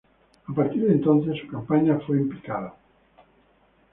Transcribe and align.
A 0.47 0.51
partir 0.55 0.81
de 0.87 0.93
entonces 0.93 1.37
su 1.37 1.47
campaña 1.47 1.99
fue 1.99 2.17
en 2.17 2.27
picada. 2.29 2.73